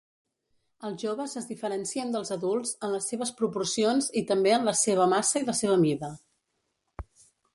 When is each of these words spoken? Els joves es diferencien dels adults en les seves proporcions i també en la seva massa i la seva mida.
Els 0.87 1.01
joves 1.01 1.35
es 1.41 1.47
diferencien 1.49 2.13
dels 2.15 2.31
adults 2.37 2.71
en 2.87 2.95
les 2.95 3.09
seves 3.13 3.33
proporcions 3.43 4.09
i 4.21 4.25
també 4.33 4.55
en 4.55 4.67
la 4.69 4.75
seva 4.81 5.07
massa 5.13 5.43
i 5.43 5.47
la 5.51 5.57
seva 5.63 5.77
mida. 5.83 6.13